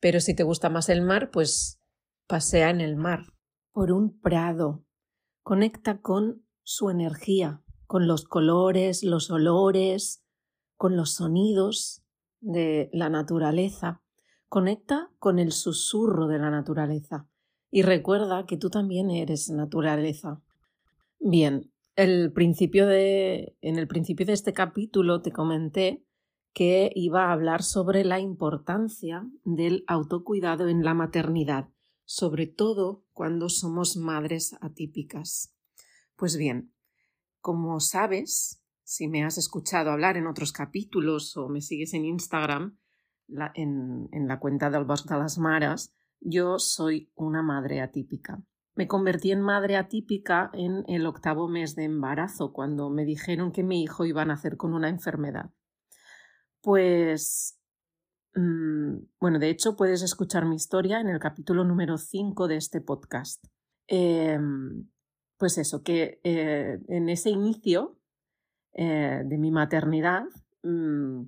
Pero 0.00 0.18
si 0.18 0.34
te 0.34 0.42
gusta 0.42 0.70
más 0.70 0.88
el 0.88 1.02
mar, 1.02 1.30
pues 1.30 1.80
pasea 2.26 2.70
en 2.70 2.80
el 2.80 2.96
mar, 2.96 3.26
por 3.70 3.92
un 3.92 4.20
prado. 4.20 4.84
Conecta 5.44 6.00
con 6.00 6.44
su 6.64 6.90
energía, 6.90 7.62
con 7.86 8.08
los 8.08 8.24
colores, 8.24 9.04
los 9.04 9.30
olores, 9.30 10.24
con 10.76 10.96
los 10.96 11.14
sonidos 11.14 12.02
de 12.40 12.90
la 12.92 13.08
naturaleza. 13.08 14.02
Conecta 14.48 15.12
con 15.20 15.38
el 15.38 15.52
susurro 15.52 16.26
de 16.26 16.40
la 16.40 16.50
naturaleza. 16.50 17.28
Y 17.70 17.82
recuerda 17.82 18.46
que 18.46 18.56
tú 18.56 18.68
también 18.68 19.12
eres 19.12 19.48
naturaleza. 19.48 20.42
Bien, 21.24 21.72
en 21.94 22.10
el 22.10 22.32
principio 22.32 22.88
de 22.88 23.54
este 24.32 24.52
capítulo 24.52 25.22
te 25.22 25.30
comenté 25.30 26.04
que 26.52 26.90
iba 26.96 27.26
a 27.26 27.32
hablar 27.32 27.62
sobre 27.62 28.04
la 28.04 28.18
importancia 28.18 29.24
del 29.44 29.84
autocuidado 29.86 30.66
en 30.66 30.82
la 30.82 30.94
maternidad, 30.94 31.68
sobre 32.04 32.48
todo 32.48 33.04
cuando 33.12 33.48
somos 33.48 33.96
madres 33.96 34.56
atípicas. 34.60 35.54
Pues 36.16 36.36
bien, 36.36 36.74
como 37.40 37.78
sabes, 37.78 38.60
si 38.82 39.06
me 39.06 39.22
has 39.22 39.38
escuchado 39.38 39.92
hablar 39.92 40.16
en 40.16 40.26
otros 40.26 40.50
capítulos 40.50 41.36
o 41.36 41.48
me 41.48 41.60
sigues 41.60 41.94
en 41.94 42.04
Instagram, 42.04 42.80
en, 43.54 44.08
en 44.10 44.26
la 44.26 44.40
cuenta 44.40 44.70
del 44.70 44.86
Bosque 44.86 45.14
de 45.14 45.20
las 45.20 45.38
Maras, 45.38 45.94
yo 46.18 46.58
soy 46.58 47.12
una 47.14 47.44
madre 47.44 47.80
atípica. 47.80 48.42
Me 48.74 48.88
convertí 48.88 49.32
en 49.32 49.42
madre 49.42 49.76
atípica 49.76 50.50
en 50.54 50.84
el 50.88 51.06
octavo 51.06 51.48
mes 51.48 51.74
de 51.74 51.84
embarazo, 51.84 52.52
cuando 52.52 52.88
me 52.88 53.04
dijeron 53.04 53.52
que 53.52 53.62
mi 53.62 53.82
hijo 53.82 54.06
iba 54.06 54.22
a 54.22 54.26
nacer 54.26 54.56
con 54.56 54.72
una 54.72 54.88
enfermedad. 54.88 55.50
Pues, 56.62 57.58
mm, 58.34 58.96
bueno, 59.20 59.38
de 59.38 59.50
hecho 59.50 59.76
puedes 59.76 60.02
escuchar 60.02 60.46
mi 60.46 60.56
historia 60.56 61.00
en 61.00 61.08
el 61.08 61.18
capítulo 61.18 61.64
número 61.64 61.98
5 61.98 62.48
de 62.48 62.56
este 62.56 62.80
podcast. 62.80 63.44
Em, 63.88 64.88
pues 65.36 65.58
eso, 65.58 65.82
que 65.82 66.20
eh, 66.24 66.78
en 66.88 67.08
ese 67.08 67.30
inicio 67.30 67.98
eh, 68.72 69.22
de 69.24 69.38
mi 69.38 69.50
maternidad, 69.50 70.24
mm, 70.62 71.24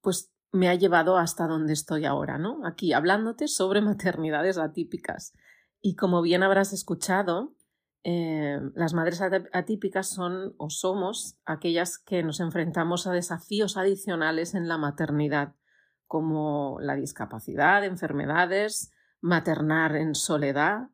pues 0.00 0.32
me 0.52 0.68
ha 0.68 0.74
llevado 0.74 1.18
hasta 1.18 1.46
donde 1.46 1.72
estoy 1.72 2.06
ahora, 2.06 2.38
¿no? 2.38 2.64
Aquí 2.66 2.92
hablándote 2.92 3.48
sobre 3.48 3.80
maternidades 3.82 4.58
atípicas. 4.58 5.34
Y 5.82 5.96
como 5.96 6.22
bien 6.22 6.42
habrás 6.42 6.72
escuchado, 6.72 7.54
eh, 8.02 8.58
las 8.74 8.94
madres 8.94 9.20
atípicas 9.52 10.08
son 10.08 10.54
o 10.56 10.70
somos 10.70 11.38
aquellas 11.44 11.98
que 11.98 12.22
nos 12.22 12.40
enfrentamos 12.40 13.06
a 13.06 13.12
desafíos 13.12 13.76
adicionales 13.76 14.54
en 14.54 14.68
la 14.68 14.78
maternidad, 14.78 15.54
como 16.06 16.78
la 16.80 16.94
discapacidad, 16.94 17.84
enfermedades, 17.84 18.92
maternar 19.20 19.96
en 19.96 20.14
soledad 20.14 20.88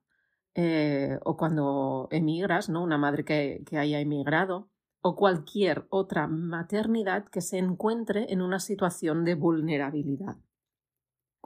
eh, 0.54 1.18
o 1.24 1.36
cuando 1.36 2.08
emigras, 2.10 2.68
¿no? 2.68 2.82
una 2.82 2.98
madre 2.98 3.24
que, 3.24 3.62
que 3.66 3.78
haya 3.78 4.00
emigrado, 4.00 4.70
o 5.00 5.14
cualquier 5.14 5.86
otra 5.90 6.26
maternidad 6.26 7.26
que 7.26 7.40
se 7.40 7.58
encuentre 7.58 8.32
en 8.32 8.42
una 8.42 8.58
situación 8.58 9.24
de 9.24 9.36
vulnerabilidad. 9.36 10.36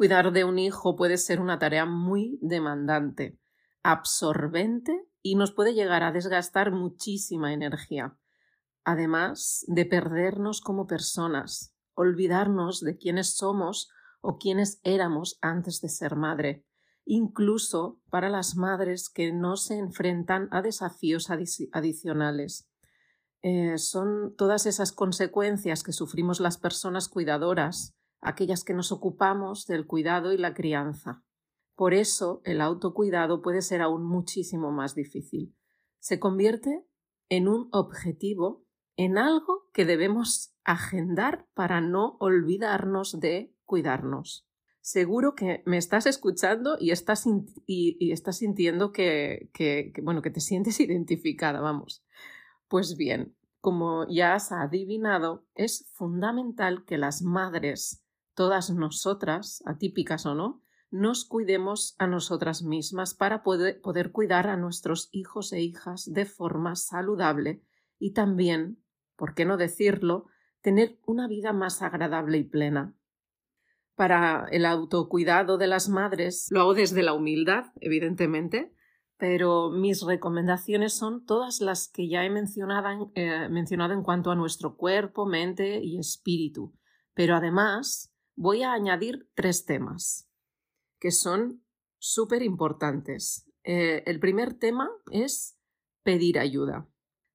Cuidar 0.00 0.33
de 0.33 0.45
un 0.45 0.59
hijo 0.59 0.97
puede 0.97 1.19
ser 1.19 1.42
una 1.42 1.59
tarea 1.59 1.85
muy 1.85 2.38
demandante, 2.40 3.38
absorbente 3.83 5.07
y 5.21 5.35
nos 5.35 5.52
puede 5.52 5.75
llegar 5.75 6.02
a 6.02 6.11
desgastar 6.11 6.73
muchísima 6.73 7.52
energía, 7.52 8.16
además 8.83 9.62
de 9.69 9.85
perdernos 9.85 10.62
como 10.62 10.87
personas, 10.87 11.76
olvidarnos 11.92 12.80
de 12.80 12.97
quiénes 12.97 13.37
somos 13.37 13.90
o 14.23 14.38
quiénes 14.38 14.80
éramos 14.85 15.37
antes 15.42 15.83
de 15.83 15.90
ser 15.90 16.16
madre, 16.16 16.64
incluso 17.04 18.00
para 18.09 18.30
las 18.30 18.57
madres 18.57 19.11
que 19.11 19.35
no 19.35 19.59
se 19.59 19.76
enfrentan 19.76 20.49
a 20.50 20.62
desafíos 20.62 21.28
adicionales. 21.28 22.71
Eh, 23.42 23.76
son 23.76 24.35
todas 24.35 24.64
esas 24.64 24.92
consecuencias 24.92 25.83
que 25.83 25.92
sufrimos 25.92 26.40
las 26.40 26.57
personas 26.57 27.07
cuidadoras, 27.11 28.00
aquellas 28.20 28.64
que 28.64 28.74
nos 28.74 28.92
ocupamos 28.92 29.66
del 29.66 29.86
cuidado 29.86 30.32
y 30.32 30.38
la 30.38 30.54
crianza. 30.54 31.24
Por 31.74 31.94
eso 31.94 32.42
el 32.44 32.60
autocuidado 32.60 33.42
puede 33.42 33.62
ser 33.62 33.80
aún 33.80 34.04
muchísimo 34.04 34.70
más 34.70 34.94
difícil. 34.94 35.56
Se 35.98 36.18
convierte 36.20 36.84
en 37.28 37.48
un 37.48 37.68
objetivo, 37.72 38.66
en 38.96 39.16
algo 39.16 39.68
que 39.72 39.86
debemos 39.86 40.54
agendar 40.64 41.48
para 41.54 41.80
no 41.80 42.16
olvidarnos 42.20 43.18
de 43.18 43.54
cuidarnos. 43.64 44.46
Seguro 44.82 45.34
que 45.34 45.62
me 45.66 45.76
estás 45.76 46.06
escuchando 46.06 46.76
y 46.80 46.90
estás, 46.90 47.24
y, 47.66 48.12
estás 48.12 48.38
sintiendo 48.38 48.92
que, 48.92 49.50
que, 49.52 49.92
bueno, 50.02 50.22
que 50.22 50.30
te 50.30 50.40
sientes 50.40 50.80
identificada, 50.80 51.60
vamos. 51.60 52.04
Pues 52.68 52.96
bien, 52.96 53.36
como 53.60 54.06
ya 54.08 54.34
has 54.34 54.52
adivinado, 54.52 55.46
es 55.54 55.86
fundamental 55.92 56.84
que 56.84 56.98
las 56.98 57.22
madres, 57.22 58.02
todas 58.40 58.70
nosotras, 58.70 59.62
atípicas 59.66 60.25
o 60.25 60.35
no, 60.35 60.62
nos 60.90 61.26
cuidemos 61.26 61.94
a 61.99 62.06
nosotras 62.06 62.62
mismas 62.62 63.12
para 63.12 63.42
poder, 63.42 63.82
poder 63.82 64.12
cuidar 64.12 64.47
a 64.47 64.56
nuestros 64.56 65.11
hijos 65.12 65.52
e 65.52 65.61
hijas 65.61 66.11
de 66.11 66.25
forma 66.25 66.75
saludable 66.75 67.62
y 67.99 68.14
también, 68.14 68.82
por 69.14 69.35
qué 69.35 69.44
no 69.44 69.59
decirlo, 69.59 70.25
tener 70.62 70.99
una 71.04 71.28
vida 71.28 71.52
más 71.52 71.82
agradable 71.82 72.38
y 72.38 72.44
plena. 72.44 72.94
Para 73.94 74.47
el 74.50 74.64
autocuidado 74.64 75.59
de 75.59 75.66
las 75.66 75.90
madres 75.90 76.49
lo 76.50 76.62
hago 76.62 76.73
desde 76.73 77.02
la 77.02 77.12
humildad, 77.12 77.66
evidentemente, 77.82 78.73
pero 79.18 79.68
mis 79.68 80.00
recomendaciones 80.00 80.94
son 80.94 81.26
todas 81.26 81.61
las 81.61 81.88
que 81.88 82.09
ya 82.09 82.25
he 82.25 82.30
mencionado, 82.30 83.12
eh, 83.16 83.50
mencionado 83.50 83.92
en 83.92 84.02
cuanto 84.02 84.30
a 84.30 84.35
nuestro 84.35 84.78
cuerpo, 84.78 85.26
mente 85.26 85.85
y 85.85 85.99
espíritu. 85.99 86.73
Pero 87.12 87.37
además 87.37 88.11
voy 88.37 88.62
a 88.62 88.72
añadir 88.72 89.30
tres 89.34 89.64
temas 89.64 90.28
que 90.99 91.10
son 91.10 91.64
súper 91.99 92.42
importantes. 92.42 93.50
Eh, 93.64 94.02
el 94.06 94.20
primer 94.20 94.54
tema 94.54 94.90
es 95.10 95.58
pedir 96.02 96.38
ayuda. 96.38 96.88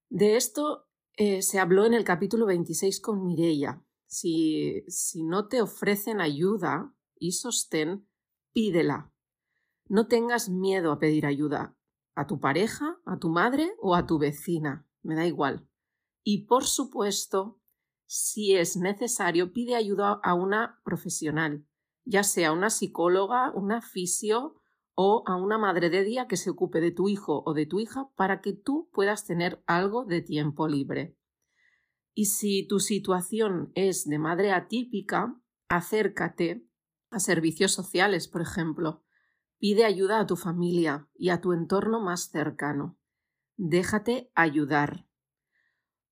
De 0.10 0.36
esto 0.36 0.88
eh, 1.18 1.42
se 1.42 1.60
habló 1.60 1.86
en 1.86 1.94
el 1.94 2.04
capítulo 2.04 2.46
26 2.46 3.00
con 3.00 3.25
Mireia. 3.25 3.84
Si, 4.06 4.84
si 4.88 5.24
no 5.24 5.48
te 5.48 5.62
ofrecen 5.62 6.22
ayuda 6.22 6.96
y 7.18 7.34
sostén, 7.34 8.08
pídela. 8.54 9.12
No 9.88 10.08
tengas 10.08 10.50
miedo 10.50 10.92
a 10.92 11.00
pedir 11.00 11.25
ayuda 11.25 11.75
a 12.16 12.28
tu 12.28 12.40
pareja, 12.40 12.98
a 13.06 13.20
tu 13.20 13.30
madre 13.30 13.75
o 13.80 13.94
a 13.94 14.06
tu 14.06 14.18
vecina, 14.18 14.88
me 15.04 15.16
da 15.16 15.28
igual. 15.28 15.68
Y 16.24 16.46
por 16.46 16.64
supuesto, 16.64 17.60
si 18.06 18.56
es 18.56 18.78
necesario, 18.78 19.52
pide 19.52 19.76
ayuda 19.76 20.20
a 20.24 20.34
una 20.34 20.80
profesional, 20.84 21.66
ya 22.04 22.24
sea 22.24 22.52
una 22.52 22.70
psicóloga, 22.70 23.52
una 23.52 23.82
fisio 23.82 24.62
o 24.96 25.24
a 25.26 25.36
una 25.36 25.58
madre 25.58 25.90
de 25.90 26.04
día 26.04 26.28
que 26.28 26.38
se 26.38 26.50
ocupe 26.50 26.80
de 26.80 26.92
tu 26.92 27.10
hijo 27.10 27.44
o 27.46 27.54
de 27.54 27.66
tu 27.66 27.80
hija 27.80 28.10
para 28.16 28.42
que 28.42 28.54
tú 28.54 28.90
puedas 28.94 29.25
tener 29.25 29.62
algo 29.66 30.06
de 30.06 30.22
tiempo 30.22 30.68
libre. 30.68 31.18
Y 32.14 32.25
si 32.25 32.66
tu 32.66 32.79
situación 32.79 33.72
es 33.75 34.08
de 34.08 34.20
madre 34.20 34.53
atípica, 34.53 35.38
acércate 35.68 36.66
a 37.10 37.20
servicios 37.20 37.74
sociales, 37.74 38.29
por 38.29 38.42
ejemplo. 38.42 39.03
Pide 39.58 39.84
ayuda 39.84 40.20
a 40.20 40.25
tu 40.25 40.38
familia 40.38 41.10
y 41.14 41.29
a 41.29 41.42
tu 41.42 41.51
entorno 41.51 42.00
más 42.00 42.29
cercano. 42.29 42.98
Déjate 43.58 44.32
ayudar. 44.34 45.08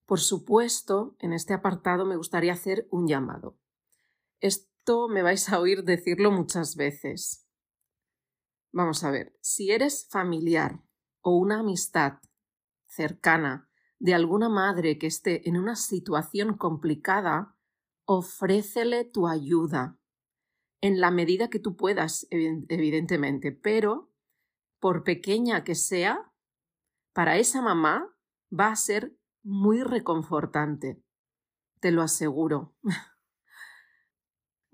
Por 0.05 0.19
supuesto, 0.19 1.15
en 1.19 1.33
este 1.33 1.53
apartado 1.53 2.05
me 2.05 2.17
gustaría 2.17 2.53
hacer 2.53 2.87
un 2.91 3.07
llamado 3.07 3.57
me 5.09 5.21
vais 5.21 5.49
a 5.49 5.59
oír 5.59 5.83
decirlo 5.83 6.31
muchas 6.31 6.75
veces. 6.75 7.47
Vamos 8.73 9.03
a 9.03 9.11
ver, 9.11 9.37
si 9.41 9.71
eres 9.71 10.07
familiar 10.09 10.83
o 11.21 11.37
una 11.37 11.59
amistad 11.59 12.19
cercana 12.87 13.69
de 13.99 14.13
alguna 14.13 14.49
madre 14.49 14.97
que 14.97 15.07
esté 15.07 15.47
en 15.47 15.57
una 15.57 15.75
situación 15.75 16.57
complicada, 16.57 17.55
ofrécele 18.05 19.05
tu 19.05 19.27
ayuda, 19.27 19.97
en 20.81 20.99
la 20.99 21.11
medida 21.11 21.49
que 21.49 21.59
tú 21.59 21.77
puedas, 21.77 22.27
evidentemente, 22.29 23.53
pero 23.53 24.11
por 24.79 25.05
pequeña 25.05 25.63
que 25.63 25.75
sea, 25.75 26.33
para 27.13 27.37
esa 27.37 27.61
mamá 27.61 28.13
va 28.51 28.67
a 28.67 28.75
ser 28.75 29.17
muy 29.43 29.83
reconfortante. 29.83 31.01
Te 31.79 31.91
lo 31.91 32.01
aseguro. 32.01 32.73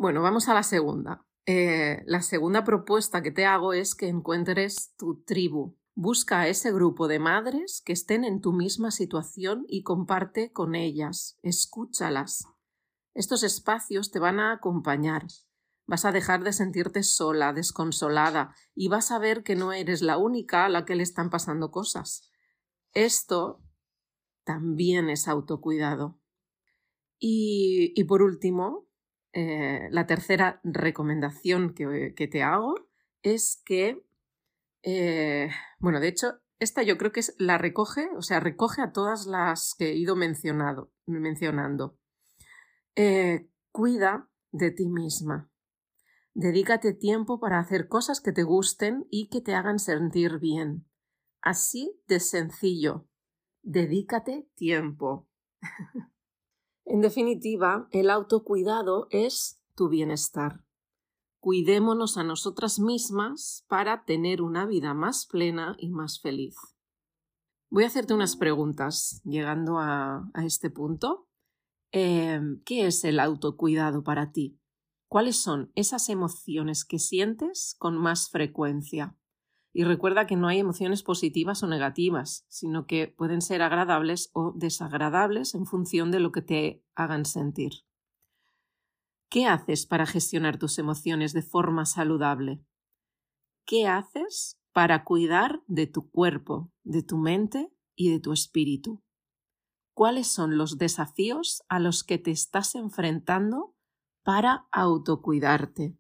Bueno, 0.02 0.22
vamos 0.22 0.48
a 0.48 0.54
la 0.54 0.64
segunda. 0.64 1.26
Eh, 1.46 2.04
la 2.06 2.22
segunda 2.22 2.64
propuesta 2.64 3.22
que 3.22 3.32
te 3.32 3.46
hago 3.46 3.74
es 3.74 3.96
que 3.96 4.08
encuentres 4.08 4.94
tu 4.98 5.26
tribu. 5.26 5.76
Busca 5.94 6.40
a 6.40 6.48
ese 6.48 6.72
grupo 6.72 7.10
de 7.10 7.20
madres 7.20 7.82
que 7.86 7.92
estén 7.92 8.24
en 8.24 8.40
tu 8.40 8.54
misma 8.54 8.92
situación 8.92 9.66
y 9.68 9.84
comparte 9.84 10.54
con 10.54 10.74
ellas. 10.74 11.38
Escúchalas. 11.44 12.46
Estos 13.14 13.44
espacios 13.44 14.10
te 14.10 14.20
van 14.20 14.40
a 14.40 14.54
acompañar. 14.54 15.28
Vas 15.86 16.06
a 16.06 16.14
dejar 16.14 16.46
de 16.46 16.54
sentirte 16.54 17.04
sola, 17.04 17.52
desconsolada, 17.52 18.56
y 18.74 18.88
vas 18.88 19.12
a 19.12 19.20
ver 19.20 19.44
que 19.44 19.58
no 19.58 19.74
eres 19.74 20.02
la 20.02 20.18
única 20.18 20.64
a 20.64 20.70
la 20.70 20.86
que 20.86 20.96
le 20.96 21.04
están 21.04 21.30
pasando 21.30 21.72
cosas. 21.72 22.32
Esto 22.94 23.62
también 24.50 25.12
es 25.12 25.28
autocuidado. 25.28 26.20
Y, 27.20 27.94
y 27.96 28.06
por 28.06 28.24
último, 28.24 28.88
eh, 29.32 29.90
la 29.92 30.08
tercera 30.08 30.60
recomendación 30.64 31.76
que, 31.76 32.28
te 32.32 32.42
hago 32.42 32.74
es 33.22 33.62
que, 33.64 34.04
eh, 34.82 35.52
bueno, 35.78 36.00
de 36.00 36.08
hecho, 36.08 36.40
esta 36.58 36.82
yo 36.82 36.98
creo 36.98 37.12
que 37.12 37.20
es, 37.20 37.36
la 37.38 37.60
recoge, 37.60 38.10
o 38.18 38.24
sea, 38.24 38.40
recoge 38.40 38.82
a 38.82 38.92
todas 38.92 39.28
las 39.28 39.76
que 39.78 39.92
he 39.92 39.96
ido 39.96 40.16
mencionando. 40.16 42.00
Eh, 42.96 43.52
cuida 43.72 44.32
de 44.52 44.72
ti 44.72 44.88
misma. 44.88 45.52
Dedícate 46.34 46.94
tiempo 46.94 47.40
para 47.40 47.60
hacer 47.60 47.88
cosas 47.88 48.20
que 48.20 48.32
te 48.32 48.42
gusten 48.42 49.06
y 49.12 49.30
que 49.30 49.42
te 49.42 49.54
hagan 49.54 49.78
sentir 49.78 50.40
bien. 50.40 50.88
Así 51.40 52.02
de 52.08 52.20
sencillo. 52.20 53.06
Dedícate 53.62 54.48
tiempo. 54.56 55.28
En 56.86 57.02
definitiva, 57.02 57.88
el 57.92 58.10
autocuidado 58.10 59.08
es 59.12 59.62
tu 59.76 59.90
bienestar. 59.90 60.64
Cuidémonos 61.40 62.18
a 62.18 62.24
nosotras 62.24 62.80
mismas 62.80 63.64
para 63.68 64.04
tener 64.06 64.42
una 64.42 64.66
vida 64.66 64.94
más 64.94 65.28
plena 65.28 65.76
y 65.78 65.90
más 65.90 66.20
feliz. 66.20 66.56
Voy 67.70 67.84
a 67.84 67.88
hacerte 67.88 68.16
unas 68.16 68.36
preguntas 68.36 69.22
llegando 69.24 69.78
a, 69.78 70.32
este 70.44 70.72
punto. 70.72 71.28
Em, 71.92 72.64
¿Qué 72.64 72.88
es 72.88 73.04
el 73.04 73.20
autocuidado 73.20 74.04
para 74.04 74.32
ti? 74.32 74.60
¿Cuáles 75.08 75.38
son 75.38 75.72
esas 75.76 76.10
emociones 76.10 76.86
que 76.86 76.98
sientes 76.98 77.76
con 77.78 77.98
más 77.98 78.30
frecuencia? 78.32 79.19
Y 79.80 79.86
recuerda 79.86 80.28
que 80.28 80.36
no 80.36 80.50
hay 80.50 80.60
emociones 80.60 81.04
positivas 81.04 81.64
o 81.64 81.68
negativas, 81.68 82.44
sino 82.50 82.86
que 82.86 83.08
pueden 83.08 83.42
ser 83.42 83.62
agradables 83.62 84.30
o 84.34 84.52
desagradables 84.52 85.56
en 85.56 85.66
función 85.66 86.12
de 86.12 86.20
lo 86.20 86.34
que 86.34 86.42
te 86.42 86.84
hagan 86.96 87.24
sentir. 87.24 87.86
¿Qué 89.30 89.46
haces 89.46 89.86
para 89.86 90.06
gestionar 90.06 90.60
tus 90.60 90.80
emociones 90.80 91.32
de 91.32 91.44
forma 91.44 91.86
saludable? 91.86 92.62
¿Qué 93.66 93.88
haces 93.88 94.60
para 94.74 95.06
cuidar 95.06 95.62
de 95.68 95.88
tu 95.88 96.10
cuerpo, 96.10 96.74
de 96.84 97.02
tu 97.02 97.16
mente 97.16 97.72
y 97.96 98.12
de 98.12 98.20
tu 98.20 98.34
espíritu? 98.34 99.02
¿Cuáles 99.94 100.28
son 100.28 100.58
los 100.58 100.78
desafíos 100.78 101.64
a 101.70 101.80
los 101.80 102.04
que 102.04 102.18
te 102.18 102.32
estás 102.32 102.76
enfrentando 102.76 103.78
para 104.24 104.68
autocuidarte? 104.74 105.98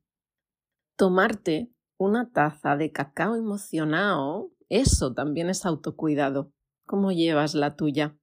Tomarte 0.97 1.71
una 1.99 2.31
taza 2.31 2.75
de 2.75 2.91
cacao 2.91 3.35
emocionado, 3.35 4.49
eso 4.69 5.13
también 5.13 5.51
es 5.51 5.67
autocuidado. 5.67 6.51
¿Cómo 6.87 7.11
llevas 7.11 7.53
la 7.53 7.75
tuya? 7.75 8.17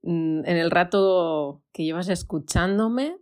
Mm, 0.00 0.46
en 0.46 0.56
el 0.56 0.70
rato 0.70 1.62
que 1.72 1.84
llevas 1.84 2.08
escuchándome, 2.08 3.20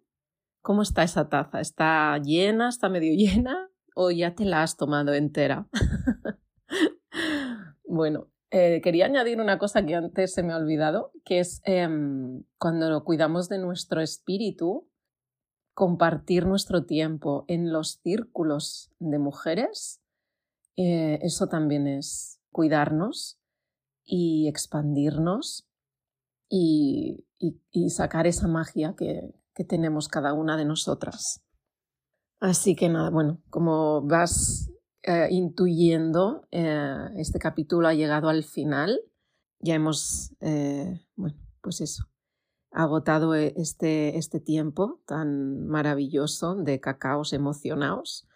¿Cómo 0.66 0.82
está 0.82 1.04
esa 1.04 1.28
taza? 1.28 1.60
¿Está 1.60 2.18
llena? 2.18 2.68
¿Está 2.68 2.88
medio 2.88 3.14
llena? 3.16 3.70
¿O 3.94 4.10
ya 4.10 4.34
te 4.34 4.44
la 4.44 4.64
has 4.64 4.76
tomado 4.76 5.14
entera? 5.14 5.68
bueno, 7.84 8.32
eh, 8.50 8.80
quería 8.82 9.06
añadir 9.06 9.40
una 9.40 9.58
cosa 9.58 9.86
que 9.86 9.94
antes 9.94 10.34
se 10.34 10.42
me 10.42 10.52
ha 10.52 10.56
olvidado, 10.56 11.12
que 11.24 11.38
es 11.38 11.60
em, 11.62 12.42
cuando 12.58 13.04
cuidamos 13.04 13.48
de 13.48 13.58
nuestro 13.58 14.00
espíritu, 14.00 14.88
compartir 15.76 16.46
nuestro 16.46 16.86
tiempo 16.86 17.44
en 17.48 17.70
los 17.70 18.00
círculos 18.02 18.90
de 18.98 19.18
mujeres, 19.18 20.00
eh, 20.78 21.18
eso 21.20 21.48
también 21.48 21.86
es 21.86 22.40
cuidarnos 22.50 23.38
y 24.02 24.48
expandirnos 24.48 25.68
y, 26.48 27.22
sacar 27.90 28.26
esa 28.26 28.48
magia 28.48 28.94
que, 28.96 29.34
tenemos 29.68 30.08
cada 30.08 30.32
una 30.32 30.56
de 30.56 30.64
nosotras. 30.64 31.44
Así 32.40 32.74
que 32.74 32.88
nada, 32.88 33.10
bueno, 33.10 33.42
como 33.50 34.00
vas 34.00 34.70
eh, 35.02 35.28
intuyendo, 35.30 36.48
eh, 36.52 37.08
este 37.16 37.38
capítulo 37.38 37.88
ha 37.88 37.94
llegado 37.94 38.30
al 38.30 38.44
final. 38.44 38.98
Ya 39.60 39.74
hemos, 39.74 40.34
bueno, 41.16 41.36
pues 41.60 41.82
eso, 41.82 42.04
agotado 42.76 43.34
este, 43.34 44.18
este 44.18 44.38
tiempo 44.38 45.00
tan 45.06 45.66
maravilloso 45.66 46.54
de 46.56 46.78
cacaos 46.78 47.32
emocionados 47.32 48.28